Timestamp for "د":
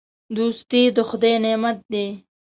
0.95-0.97